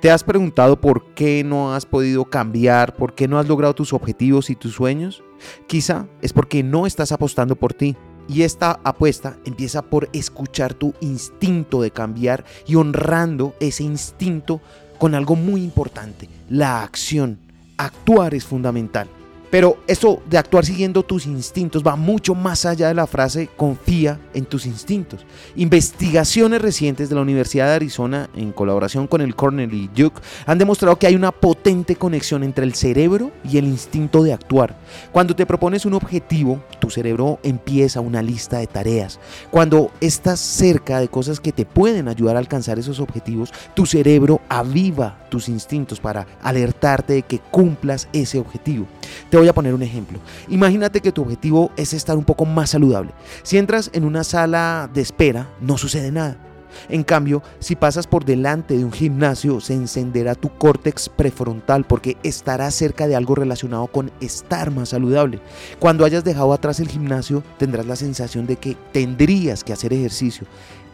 [0.00, 3.94] ¿Te has preguntado por qué no has podido cambiar, por qué no has logrado tus
[3.94, 5.22] objetivos y tus sueños?
[5.66, 7.96] Quizá es porque no estás apostando por ti.
[8.28, 14.60] Y esta apuesta empieza por escuchar tu instinto de cambiar y honrando ese instinto
[14.98, 17.38] con algo muy importante, la acción.
[17.78, 19.08] Actuar es fundamental.
[19.50, 24.18] Pero eso de actuar siguiendo tus instintos va mucho más allá de la frase confía
[24.34, 25.24] en tus instintos.
[25.54, 30.58] Investigaciones recientes de la Universidad de Arizona en colaboración con el Cornell y Duke han
[30.58, 34.76] demostrado que hay una potente conexión entre el cerebro y el instinto de actuar.
[35.12, 39.18] Cuando te propones un objetivo, tu cerebro empieza una lista de tareas.
[39.50, 44.40] Cuando estás cerca de cosas que te pueden ayudar a alcanzar esos objetivos, tu cerebro
[44.48, 48.86] aviva tus instintos para alertarte de que cumplas ese objetivo.
[49.38, 50.18] Voy a poner un ejemplo.
[50.48, 53.12] Imagínate que tu objetivo es estar un poco más saludable.
[53.42, 56.36] Si entras en una sala de espera, no sucede nada.
[56.88, 62.16] En cambio, si pasas por delante de un gimnasio, se encenderá tu córtex prefrontal porque
[62.22, 65.40] estarás cerca de algo relacionado con estar más saludable.
[65.78, 70.46] Cuando hayas dejado atrás el gimnasio, tendrás la sensación de que tendrías que hacer ejercicio.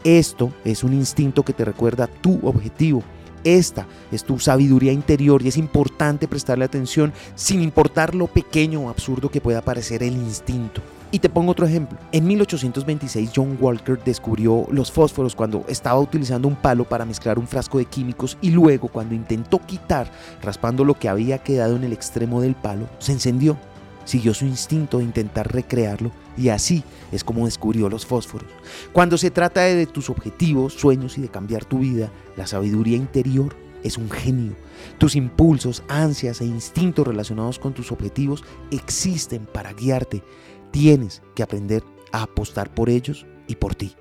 [0.05, 3.03] Esto es un instinto que te recuerda tu objetivo.
[3.45, 8.89] Esta es tu sabiduría interior y es importante prestarle atención sin importar lo pequeño o
[8.89, 10.81] absurdo que pueda parecer el instinto.
[11.15, 11.99] Y te pongo otro ejemplo.
[12.11, 17.47] En 1826 John Walker descubrió los fósforos cuando estaba utilizando un palo para mezclar un
[17.47, 21.93] frasco de químicos y luego cuando intentó quitar, raspando lo que había quedado en el
[21.93, 23.59] extremo del palo, se encendió.
[24.05, 28.49] Siguió su instinto de intentar recrearlo y así es como descubrió los fósforos.
[28.93, 33.55] Cuando se trata de tus objetivos, sueños y de cambiar tu vida, la sabiduría interior
[33.83, 34.55] es un genio.
[34.99, 40.23] Tus impulsos, ansias e instintos relacionados con tus objetivos existen para guiarte.
[40.71, 43.95] Tienes que aprender a apostar por ellos y por ti.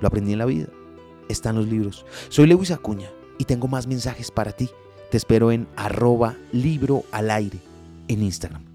[0.00, 0.66] Lo aprendí en la vida.
[1.28, 2.04] Está en los libros.
[2.28, 4.68] Soy Lewis Acuña y tengo más mensajes para ti.
[5.10, 7.58] Te espero en arroba libro al aire
[8.08, 8.71] en Instagram.